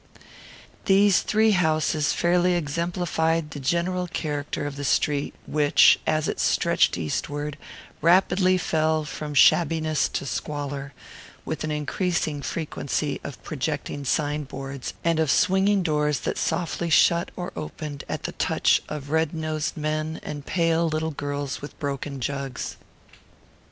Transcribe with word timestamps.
These 0.85 1.21
three 1.21 1.51
houses 1.51 2.11
fairly 2.11 2.53
exemplified 2.55 3.51
the 3.51 3.59
general 3.59 4.07
character 4.07 4.65
of 4.65 4.75
the 4.75 4.83
street, 4.83 5.35
which, 5.45 5.99
as 6.07 6.27
it 6.27 6.39
stretched 6.39 6.97
eastward, 6.97 7.55
rapidly 8.01 8.57
fell 8.57 9.05
from 9.05 9.35
shabbiness 9.35 10.09
to 10.09 10.25
squalor, 10.25 10.93
with 11.45 11.63
an 11.63 11.69
increasing 11.69 12.41
frequency 12.41 13.21
of 13.23 13.43
projecting 13.43 14.03
sign 14.03 14.45
boards, 14.45 14.95
and 15.03 15.19
of 15.19 15.29
swinging 15.29 15.83
doors 15.83 16.21
that 16.21 16.39
softly 16.39 16.89
shut 16.89 17.29
or 17.35 17.53
opened 17.55 18.03
at 18.09 18.23
the 18.23 18.31
touch 18.31 18.81
of 18.89 19.11
red 19.11 19.35
nosed 19.35 19.77
men 19.77 20.19
and 20.23 20.47
pale 20.47 20.87
little 20.87 21.11
girls 21.11 21.61
with 21.61 21.77
broken 21.79 22.19
jugs. 22.19 22.75